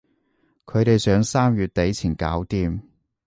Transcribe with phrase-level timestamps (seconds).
[0.65, 2.81] 佢哋想三月底前搞掂